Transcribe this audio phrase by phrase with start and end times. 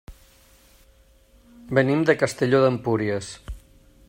[1.79, 3.33] Venim de Castelló d'Empúries.